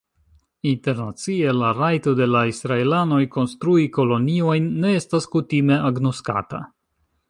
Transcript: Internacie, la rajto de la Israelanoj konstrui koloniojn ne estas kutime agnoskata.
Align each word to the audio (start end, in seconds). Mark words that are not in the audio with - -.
Internacie, 0.69 1.51
la 1.57 1.69
rajto 1.81 2.15
de 2.21 2.29
la 2.37 2.43
Israelanoj 2.53 3.21
konstrui 3.37 3.87
koloniojn 4.01 4.75
ne 4.83 4.99
estas 5.05 5.33
kutime 5.37 5.83
agnoskata. 5.93 6.69